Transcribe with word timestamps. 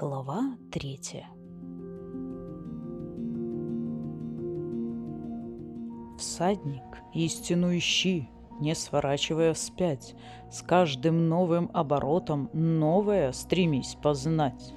Глава 0.00 0.56
третья. 0.70 1.26
Всадник, 6.16 7.02
истину 7.14 7.76
ищи, 7.76 8.28
не 8.60 8.76
сворачивая 8.76 9.54
вспять, 9.54 10.14
С 10.52 10.62
каждым 10.62 11.28
новым 11.28 11.68
оборотом 11.74 12.48
новое 12.52 13.32
стремись 13.32 13.96
познать. 14.00 14.72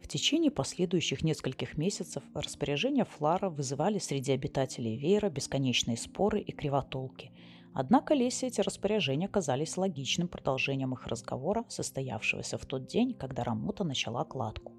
В 0.00 0.06
течение 0.06 0.52
последующих 0.52 1.24
нескольких 1.24 1.76
месяцев 1.76 2.22
распоряжения 2.32 3.06
Флара 3.06 3.50
вызывали 3.50 3.98
среди 3.98 4.30
обитателей 4.30 4.96
Веера 4.96 5.30
бесконечные 5.30 5.96
споры 5.96 6.38
и 6.38 6.52
кривотолки– 6.52 7.32
Однако 7.78 8.14
Лесе 8.14 8.46
эти 8.46 8.62
распоряжения 8.62 9.28
казались 9.28 9.76
логичным 9.76 10.28
продолжением 10.28 10.94
их 10.94 11.06
разговора, 11.06 11.66
состоявшегося 11.68 12.56
в 12.56 12.64
тот 12.64 12.86
день, 12.86 13.12
когда 13.12 13.44
Рамота 13.44 13.84
начала 13.84 14.24
кладку. 14.24 14.72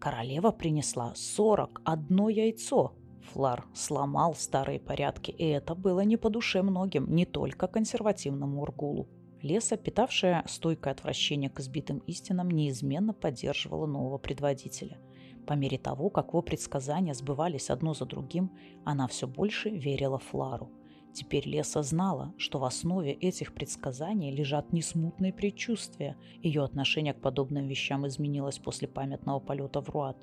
Королева 0.00 0.50
принесла 0.50 1.12
сорок 1.14 1.80
одно 1.84 2.28
яйцо. 2.28 2.96
Флар 3.30 3.64
сломал 3.74 4.34
старые 4.34 4.80
порядки, 4.80 5.30
и 5.30 5.44
это 5.44 5.76
было 5.76 6.00
не 6.00 6.16
по 6.16 6.30
душе 6.30 6.62
многим, 6.62 7.14
не 7.14 7.26
только 7.26 7.68
консервативному 7.68 8.60
Ургулу. 8.60 9.08
Леса, 9.40 9.76
питавшая 9.76 10.42
стойкое 10.48 10.94
отвращение 10.94 11.48
к 11.48 11.60
избитым 11.60 11.98
истинам, 12.08 12.50
неизменно 12.50 13.14
поддерживала 13.14 13.86
нового 13.86 14.18
предводителя. 14.18 14.98
По 15.46 15.52
мере 15.52 15.78
того, 15.78 16.10
как 16.10 16.30
его 16.30 16.42
предсказания 16.42 17.14
сбывались 17.14 17.70
одно 17.70 17.94
за 17.94 18.04
другим, 18.04 18.50
она 18.84 19.06
все 19.06 19.28
больше 19.28 19.70
верила 19.70 20.18
Флару– 20.18 20.72
Теперь 21.12 21.46
Леса 21.46 21.82
знала, 21.82 22.32
что 22.38 22.58
в 22.58 22.64
основе 22.64 23.12
этих 23.12 23.52
предсказаний 23.52 24.30
лежат 24.30 24.72
несмутные 24.72 25.32
предчувствия. 25.32 26.16
Ее 26.42 26.64
отношение 26.64 27.12
к 27.12 27.20
подобным 27.20 27.66
вещам 27.66 28.06
изменилось 28.06 28.58
после 28.58 28.88
памятного 28.88 29.38
полета 29.38 29.82
в 29.82 29.90
Руат, 29.90 30.16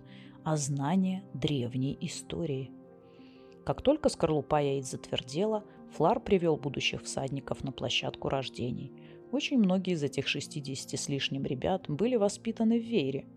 а 0.44 0.58
знание 0.58 1.24
древней 1.36 1.96
истории. 2.02 2.72
Как 3.66 3.84
только 3.84 4.10
скорлупа 4.10 4.64
яиц 4.64 4.90
затвердела, 4.90 5.64
Флар 5.92 6.20
привел 6.20 6.58
будущих 6.58 7.04
всадников 7.04 7.64
на 7.64 7.72
площадку 7.72 8.30
рождений. 8.30 8.92
Очень 9.32 9.60
многие 9.60 9.94
из 9.94 10.02
этих 10.02 10.28
60 10.28 11.00
с 11.00 11.08
лишним 11.08 11.46
ребят 11.46 11.86
были 11.88 12.16
воспитаны 12.16 12.80
в 12.80 12.84
Вейре. 12.84 13.28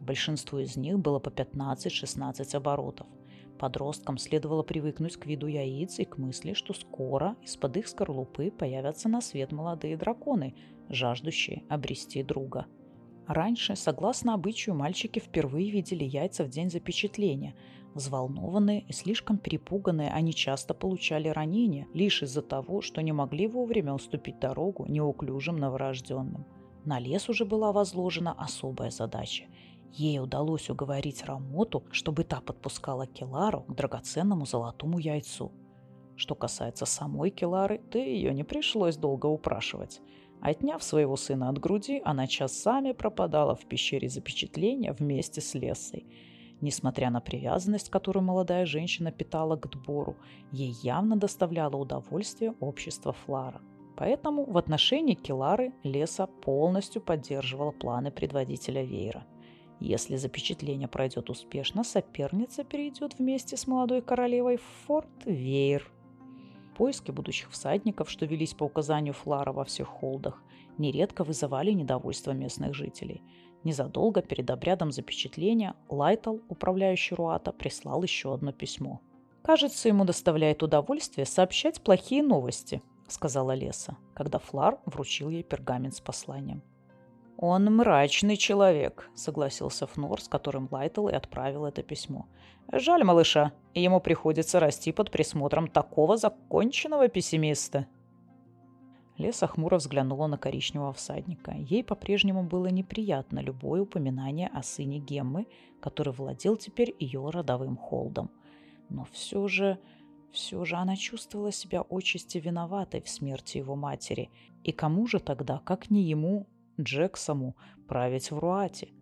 Большинству 0.00 0.58
из 0.58 0.76
них 0.76 1.00
было 1.00 1.18
по 1.18 1.30
15-16 1.30 2.56
оборотов– 2.56 3.06
Подросткам 3.62 4.18
следовало 4.18 4.64
привыкнуть 4.64 5.16
к 5.16 5.24
виду 5.24 5.46
яиц 5.46 6.00
и 6.00 6.04
к 6.04 6.18
мысли, 6.18 6.52
что 6.52 6.74
скоро 6.74 7.36
из-под 7.44 7.76
их 7.76 7.86
скорлупы 7.86 8.50
появятся 8.50 9.08
на 9.08 9.20
свет 9.20 9.52
молодые 9.52 9.96
драконы, 9.96 10.56
жаждущие 10.88 11.62
обрести 11.68 12.24
друга. 12.24 12.66
Раньше, 13.28 13.76
согласно 13.76 14.34
обычаю, 14.34 14.74
мальчики 14.74 15.20
впервые 15.20 15.70
видели 15.70 16.02
яйца 16.02 16.42
в 16.42 16.48
день 16.48 16.70
запечатления. 16.70 17.54
Взволнованные 17.94 18.80
и 18.80 18.92
слишком 18.92 19.38
перепуганные, 19.38 20.10
они 20.10 20.34
часто 20.34 20.74
получали 20.74 21.28
ранения 21.28 21.86
лишь 21.94 22.24
из-за 22.24 22.42
того, 22.42 22.80
что 22.80 23.00
не 23.00 23.12
могли 23.12 23.46
вовремя 23.46 23.94
уступить 23.94 24.40
дорогу 24.40 24.86
неуклюжим 24.88 25.54
новорожденным. 25.54 26.46
На 26.84 26.98
лес 26.98 27.28
уже 27.28 27.44
была 27.44 27.70
возложена 27.70 28.32
особая 28.32 28.90
задача– 28.90 29.44
Ей 29.92 30.18
удалось 30.20 30.70
уговорить 30.70 31.24
Рамоту, 31.24 31.84
чтобы 31.90 32.24
та 32.24 32.40
подпускала 32.40 33.06
Келару 33.06 33.62
к 33.62 33.74
драгоценному 33.74 34.46
золотому 34.46 34.98
яйцу. 34.98 35.52
Что 36.16 36.34
касается 36.34 36.86
самой 36.86 37.30
Келары, 37.30 37.78
то 37.78 37.98
ее 37.98 38.32
не 38.32 38.42
пришлось 38.42 38.96
долго 38.96 39.26
упрашивать. 39.26 40.00
Отняв 40.40 40.82
своего 40.82 41.16
сына 41.16 41.50
от 41.50 41.58
груди, 41.58 42.00
она 42.04 42.26
часами 42.26 42.92
пропадала 42.92 43.54
в 43.54 43.66
пещере 43.66 44.08
запечатления 44.08 44.92
вместе 44.92 45.40
с 45.40 45.54
Лесой. 45.54 46.06
Несмотря 46.60 47.10
на 47.10 47.20
привязанность, 47.20 47.90
которую 47.90 48.24
молодая 48.24 48.66
женщина 48.66 49.12
питала 49.12 49.56
к 49.56 49.68
Дбору, 49.68 50.16
ей 50.52 50.74
явно 50.82 51.16
доставляло 51.16 51.76
удовольствие 51.76 52.54
общество 52.60 53.12
Флара. 53.12 53.60
Поэтому 53.96 54.44
в 54.44 54.56
отношении 54.56 55.14
Келары 55.14 55.72
Леса 55.82 56.26
полностью 56.26 57.02
поддерживала 57.02 57.72
планы 57.72 58.10
предводителя 58.10 58.82
Вейра. 58.82 59.26
Если 59.84 60.14
запечатление 60.14 60.86
пройдет 60.86 61.28
успешно, 61.28 61.82
соперница 61.82 62.62
перейдет 62.62 63.18
вместе 63.18 63.56
с 63.56 63.66
молодой 63.66 64.00
королевой 64.00 64.58
в 64.58 64.86
форт 64.86 65.08
Вейр. 65.24 65.90
Поиски 66.76 67.10
будущих 67.10 67.50
всадников, 67.50 68.08
что 68.08 68.24
велись 68.24 68.54
по 68.54 68.62
указанию 68.62 69.12
Флара 69.12 69.52
во 69.52 69.64
всех 69.64 69.88
холдах, 69.88 70.40
нередко 70.78 71.24
вызывали 71.24 71.72
недовольство 71.72 72.30
местных 72.30 72.74
жителей. 72.74 73.22
Незадолго 73.64 74.22
перед 74.22 74.48
обрядом 74.50 74.92
запечатления 74.92 75.74
Лайтл, 75.88 76.38
управляющий 76.48 77.16
Руата, 77.16 77.50
прислал 77.50 78.04
еще 78.04 78.32
одно 78.34 78.52
письмо. 78.52 79.00
«Кажется, 79.42 79.88
ему 79.88 80.04
доставляет 80.04 80.62
удовольствие 80.62 81.26
сообщать 81.26 81.82
плохие 81.82 82.22
новости»,— 82.22 82.82
сказала 83.08 83.52
Леса, 83.52 83.96
когда 84.14 84.38
Флар 84.38 84.78
вручил 84.86 85.28
ей 85.28 85.42
пергамент 85.42 85.96
с 85.96 86.00
посланием. 86.00 86.62
«Он 87.42 87.64
мрачный 87.64 88.36
человек»,— 88.36 89.10
согласился 89.16 89.88
Фнор, 89.88 90.22
с 90.22 90.28
которым 90.28 90.68
Лайтл 90.70 91.08
и 91.08 91.12
отправил 91.12 91.64
это 91.64 91.82
письмо. 91.82 92.28
«Жаль 92.70 93.02
малыша, 93.02 93.50
ему 93.74 94.00
приходится 94.00 94.60
расти 94.60 94.92
под 94.92 95.10
присмотром 95.10 95.66
такого 95.66 96.16
законченного 96.16 97.08
пессимиста». 97.08 97.88
Леса 99.18 99.48
хмуро 99.48 99.78
взглянула 99.78 100.28
на 100.28 100.38
коричневого 100.38 100.92
всадника. 100.92 101.52
Ей 101.56 101.82
по-прежнему 101.82 102.44
было 102.44 102.68
неприятно 102.68 103.40
любое 103.40 103.80
упоминание 103.80 104.48
о 104.54 104.62
сыне 104.62 105.00
Геммы, 105.00 105.48
который 105.80 106.12
владел 106.12 106.56
теперь 106.56 106.94
ее 107.00 107.28
родовым 107.28 107.76
холдом. 107.76 108.30
Но 108.88 109.04
все 109.10 109.48
же... 109.48 109.78
Все 110.30 110.64
же 110.64 110.76
она 110.76 110.96
чувствовала 110.96 111.52
себя 111.52 111.82
отчасти 111.82 112.38
виноватой 112.38 113.02
в 113.02 113.08
смерти 113.08 113.58
его 113.58 113.74
матери. 113.74 114.30
И 114.62 114.72
кому 114.72 115.06
же 115.06 115.18
тогда, 115.18 115.58
как 115.58 115.90
не 115.90 116.04
ему, 116.04 116.46
Джексому 116.82 117.56
править 117.88 118.30
в 118.30 118.38
Руате. 118.38 118.92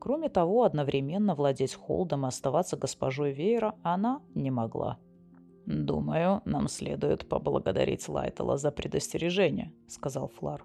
Кроме 0.00 0.28
того, 0.28 0.64
одновременно 0.64 1.34
владеть 1.34 1.74
Холдом 1.74 2.24
и 2.24 2.28
оставаться 2.28 2.76
госпожой 2.76 3.32
Вейера 3.32 3.74
она 3.82 4.22
не 4.34 4.50
могла. 4.50 4.98
«Думаю, 5.66 6.42
нам 6.46 6.68
следует 6.68 7.28
поблагодарить 7.28 8.08
Лайтела 8.08 8.56
за 8.56 8.70
предостережение»,— 8.70 9.72
сказал 9.88 10.28
Флар. 10.28 10.64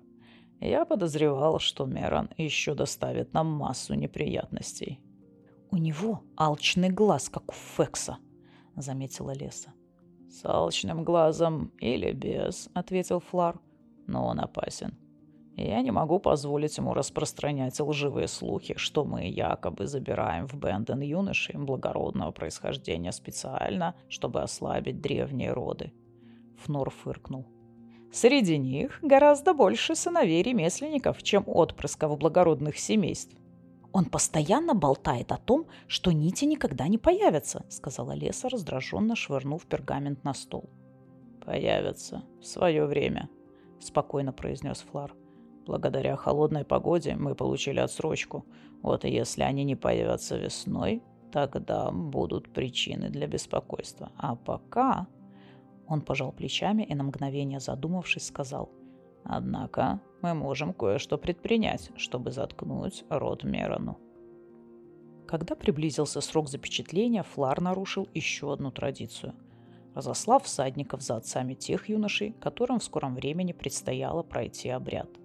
«Я 0.61 0.85
подозревал, 0.85 1.59
что 1.59 1.85
Меран 1.85 2.29
еще 2.37 2.73
доставит 2.73 3.33
нам 3.33 3.47
массу 3.47 3.93
неприятностей». 3.93 4.99
«У 5.69 5.77
него 5.77 6.21
алчный 6.37 6.89
глаз, 6.89 7.29
как 7.29 7.51
у 7.51 7.53
Фекса»,— 7.53 8.17
заметила 8.75 9.31
Леса. 9.31 9.73
«С 10.29 10.45
алчным 10.45 11.03
глазом 11.03 11.71
или 11.79 12.13
без»,— 12.13 12.69
ответил 12.73 13.19
Флар,— 13.19 13.59
«но 14.07 14.25
он 14.25 14.39
опасен. 14.39 14.97
Я 15.57 15.81
не 15.81 15.91
могу 15.91 16.19
позволить 16.19 16.77
ему 16.77 16.93
распространять 16.93 17.79
лживые 17.79 18.27
слухи, 18.27 18.73
что 18.77 19.05
мы 19.05 19.29
якобы 19.29 19.87
забираем 19.87 20.47
в 20.47 20.55
Бенден 20.55 20.99
юношей 20.99 21.55
благородного 21.57 22.31
происхождения 22.31 23.13
специально, 23.13 23.95
чтобы 24.09 24.41
ослабить 24.41 24.99
древние 24.99 25.53
роды. 25.53 25.93
Фнор 26.57 26.89
фыркнул. 26.89 27.45
Среди 28.11 28.57
них 28.57 28.99
гораздо 29.01 29.53
больше 29.53 29.95
сыновей 29.95 30.43
ремесленников, 30.43 31.23
чем 31.23 31.43
отпрысков 31.47 32.17
благородных 32.17 32.77
семейств. 32.77 33.35
«Он 33.93 34.05
постоянно 34.05 34.73
болтает 34.73 35.31
о 35.31 35.37
том, 35.37 35.67
что 35.87 36.11
нити 36.11 36.43
никогда 36.43 36.89
не 36.89 36.97
появятся»,— 36.97 37.65
сказала 37.69 38.11
Леса, 38.11 38.49
раздраженно 38.49 39.15
швырнув 39.15 39.65
пергамент 39.65 40.25
на 40.25 40.33
стол. 40.33 40.69
«Появятся. 41.45 42.23
В 42.41 42.45
свое 42.45 42.85
время»,— 42.85 43.29
спокойно 43.79 44.33
произнес 44.33 44.79
Флар. 44.91 45.13
Благодаря 45.65 46.15
холодной 46.15 46.63
погоде 46.63 47.15
мы 47.15 47.33
получили 47.33 47.79
отсрочку. 47.79 48.45
Вот 48.81 49.03
и 49.03 49.09
если 49.09 49.41
они 49.41 49.63
не 49.63 49.75
появятся 49.75 50.37
весной, 50.37 51.01
тогда 51.31 51.91
будут 51.91 52.53
причины 52.53 53.09
для 53.09 53.27
беспокойства. 53.27 54.11
А 54.17 54.35
пока...» 54.35 55.07
Он 55.87 56.01
пожал 56.01 56.31
плечами 56.31 56.83
и 56.83 56.95
на 56.95 57.03
мгновение 57.03 57.59
задумавшись 57.59 58.27
сказал. 58.27 58.69
«Однако 59.23 59.99
мы 60.21 60.33
можем 60.33 60.73
кое-что 60.73 61.17
предпринять, 61.17 61.91
чтобы 61.95 62.31
заткнуть 62.31 63.03
рот 63.09 63.43
Мерону». 63.43 63.97
Когда 65.27 65.55
приблизился 65.55 66.21
срок 66.21 66.47
запечатления, 66.47 67.23
Флар 67.23 67.59
нарушил 67.59 68.07
еще 68.13 68.53
одну 68.53 68.71
традицию– 68.71 69.33
разослав 69.95 70.43
всадников 70.43 71.01
за 71.01 71.15
отцами 71.15 71.55
тех 71.55 71.89
юношей, 71.89 72.33
которым 72.33 72.79
в 72.79 72.83
скором 72.83 73.15
времени 73.15 73.53
предстояло 73.53 74.21
пройти 74.21 74.69
обряд– 74.69 75.09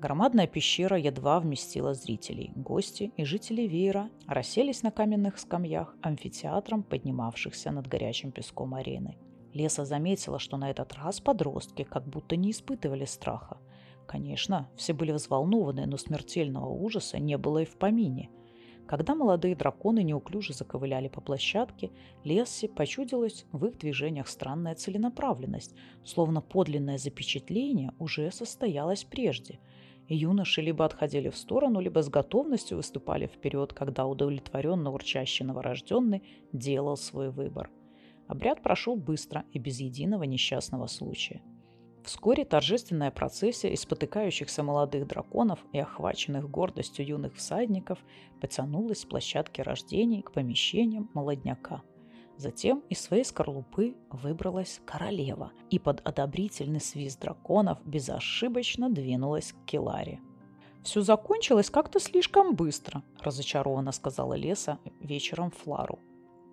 Громадная 0.00 0.46
пещера 0.46 0.96
едва 0.96 1.40
вместила 1.40 1.92
зрителей. 1.92 2.52
Гости 2.56 3.12
и 3.18 3.24
жители 3.24 3.68
Веера 3.68 4.08
расселись 4.26 4.82
на 4.82 4.90
каменных 4.90 5.38
скамьях 5.38 5.94
амфитеатром, 6.00 6.82
поднимавшихся 6.82 7.70
над 7.70 7.86
горячим 7.86 8.32
песком 8.32 8.72
арены. 8.72 9.18
Леса 9.52 9.84
заметила, 9.84 10.38
что 10.38 10.56
на 10.56 10.70
этот 10.70 10.94
раз 10.94 11.20
подростки 11.20 11.82
как 11.82 12.08
будто 12.08 12.36
не 12.36 12.52
испытывали 12.52 13.04
страха. 13.04 13.58
Конечно, 14.06 14.70
все 14.74 14.94
были 14.94 15.12
взволнованы, 15.12 15.84
но 15.84 15.98
смертельного 15.98 16.70
ужаса 16.70 17.18
не 17.18 17.36
было 17.36 17.58
и 17.58 17.66
в 17.66 17.76
помине. 17.76 18.30
Когда 18.86 19.14
молодые 19.14 19.54
драконы 19.54 20.02
неуклюже 20.02 20.54
заковыляли 20.54 21.08
по 21.08 21.20
площадке, 21.20 21.90
Лесси 22.24 22.66
почудилась 22.66 23.44
в 23.52 23.66
их 23.66 23.78
движениях 23.78 24.28
странная 24.28 24.74
целенаправленность, 24.74 25.76
словно 26.04 26.40
подлинное 26.40 26.96
запечатление 26.96 27.92
уже 27.98 28.32
состоялось 28.32 29.04
прежде. 29.04 29.60
Юноши 30.14 30.60
либо 30.60 30.84
отходили 30.84 31.28
в 31.28 31.36
сторону, 31.36 31.80
либо 31.80 32.02
с 32.02 32.08
готовностью 32.08 32.76
выступали 32.76 33.26
вперед, 33.26 33.72
когда 33.72 34.06
удовлетворенно 34.06 34.90
урчащий 34.92 35.44
новорожденный 35.44 36.22
делал 36.52 36.96
свой 36.96 37.30
выбор. 37.30 37.70
Обряд 38.26 38.62
прошел 38.62 38.96
быстро 38.96 39.44
и 39.52 39.58
без 39.58 39.80
единого 39.80 40.24
несчастного 40.24 40.86
случая. 40.86 41.42
Вскоре 42.04 42.44
торжественная 42.44 43.10
процессия 43.10 43.72
из 43.72 43.82
спотыкающихся 43.82 44.62
молодых 44.62 45.06
драконов 45.06 45.64
и 45.72 45.78
охваченных 45.78 46.50
гордостью 46.50 47.06
юных 47.06 47.36
всадников 47.36 47.98
потянулась 48.40 49.00
с 49.00 49.04
площадки 49.04 49.60
рождений 49.60 50.22
к 50.22 50.32
помещениям 50.32 51.10
молодняка. 51.14 51.82
Затем 52.40 52.82
из 52.88 52.98
своей 53.02 53.22
скорлупы 53.22 53.96
выбралась 54.08 54.80
королева 54.86 55.52
и 55.68 55.78
под 55.78 56.00
одобрительный 56.08 56.80
свист 56.80 57.20
драконов 57.20 57.78
безошибочно 57.84 58.88
двинулась 58.88 59.52
к 59.52 59.66
Келаре. 59.66 60.20
«Все 60.82 61.02
закончилось 61.02 61.68
как-то 61.68 62.00
слишком 62.00 62.54
быстро»,– 62.54 63.02
разочарованно 63.20 63.92
сказала 63.92 64.32
Леса 64.32 64.78
вечером 65.00 65.50
Флару. 65.50 65.98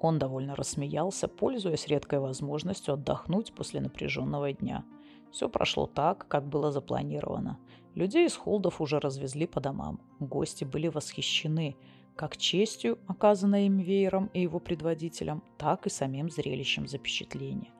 Он 0.01 0.19
довольно 0.19 0.57
рассмеялся, 0.57 1.29
пользуясь 1.29 1.87
редкой 1.87 2.19
возможностью 2.19 2.95
отдохнуть 2.95 3.53
после 3.53 3.79
напряженного 3.79 4.51
дня– 4.51 4.83
все 5.31 5.49
прошло 5.49 5.87
так, 5.87 6.27
как 6.27 6.47
было 6.47 6.71
запланировано. 6.71 7.59
Людей 7.95 8.27
из 8.27 8.35
холдов 8.35 8.81
уже 8.81 8.99
развезли 8.99 9.47
по 9.47 9.59
домам. 9.59 9.99
Гости 10.19 10.63
были 10.63 10.87
восхищены 10.87 11.75
как 12.17 12.35
честью, 12.35 12.99
оказанной 13.07 13.67
им 13.67 13.77
веером 13.77 14.29
и 14.33 14.41
его 14.41 14.59
предводителем, 14.59 15.43
так 15.57 15.85
и 15.85 15.89
самим 15.89 16.29
зрелищем 16.29 16.87
запечатления. 16.87 17.71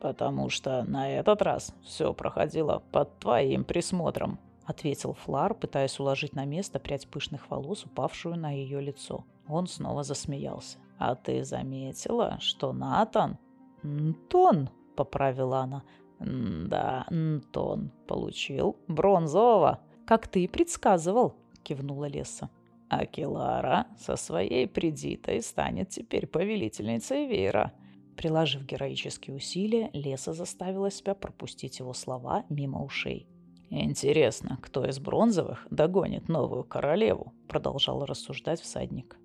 «Потому 0.00 0.50
что 0.50 0.82
на 0.84 1.10
этот 1.10 1.40
раз 1.40 1.74
все 1.82 2.12
проходило 2.12 2.82
под 2.92 3.18
твоим 3.20 3.64
присмотром»,— 3.64 4.38
ответил 4.66 5.14
Флар, 5.14 5.54
пытаясь 5.54 5.98
уложить 5.98 6.34
на 6.34 6.44
место 6.44 6.78
прядь 6.78 7.08
пышных 7.08 7.48
волос, 7.50 7.84
упавшую 7.86 8.36
на 8.36 8.50
ее 8.50 8.82
лицо. 8.82 9.24
Он 9.48 9.66
снова 9.66 10.02
засмеялся. 10.02 10.78
«А 10.98 11.14
ты 11.14 11.44
заметила, 11.44 12.36
что 12.40 12.72
Натан...» 12.72 13.38
«Ntон»,— 13.82 14.68
поправила 14.96 15.60
она, 15.60 15.84
«Да, 16.20 17.04
Антон 17.08 17.90
получил 18.06 18.76
бронзового, 18.88 19.80
как 20.06 20.28
ты 20.28 20.44
и 20.44 20.48
предсказывал»,— 20.48 21.34
кивнула 21.62 22.06
Леса. 22.06 22.50
«А 22.96 23.06
Келара 23.06 23.88
со 23.98 24.14
своей 24.14 24.68
предитой 24.68 25.42
станет 25.42 25.88
теперь 25.88 26.28
повелительницей 26.28 27.26
Вейра». 27.26 27.72
Приложив 28.16 28.64
героические 28.64 29.34
усилия, 29.34 29.90
Леса 29.92 30.32
заставила 30.32 30.92
себя 30.92 31.16
пропустить 31.16 31.80
его 31.80 31.92
слова 31.92 32.44
мимо 32.48 32.84
ушей. 32.84 33.26
«Интересно, 33.68 34.60
кто 34.62 34.84
из 34.84 35.00
бронзовых 35.00 35.66
догонит 35.70 36.28
новую 36.28 36.62
королеву?»— 36.62 37.32
продолжал 37.48 38.04
рассуждать 38.04 38.60
всадник. 38.60 39.18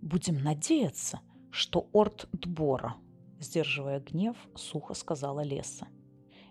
«Будем 0.00 0.42
надеяться, 0.42 1.20
что 1.50 1.90
Орд 1.92 2.26
Дбора»,— 2.32 2.96
сдерживая 3.38 4.00
гнев, 4.00 4.36
сухо 4.54 4.94
сказала 4.94 5.40
Леса. 5.40 5.88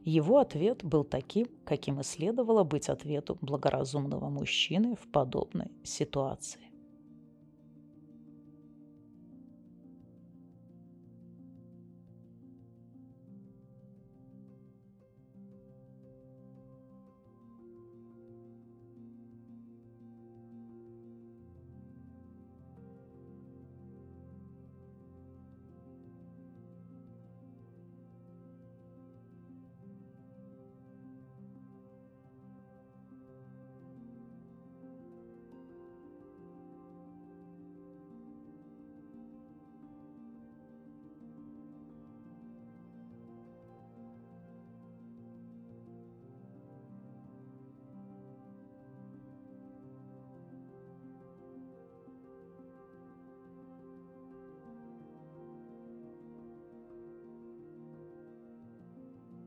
Его 0.10 0.38
ответ 0.38 0.86
был 0.86 1.04
таким, 1.04 1.48
каким 1.66 2.00
и 2.00 2.04
следовало 2.04 2.64
быть 2.64 2.88
ответу 2.88 3.38
благоразумного 3.42 4.30
мужчины 4.30 4.96
в 4.96 5.06
подобной 5.12 5.68
ситуации. 5.84 6.67